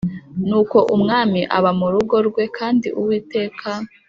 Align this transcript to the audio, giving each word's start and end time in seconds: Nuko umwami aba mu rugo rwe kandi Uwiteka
Nuko 0.47 0.77
umwami 0.95 1.41
aba 1.57 1.71
mu 1.79 1.87
rugo 1.93 2.15
rwe 2.27 2.43
kandi 2.57 2.87
Uwiteka 2.99 3.69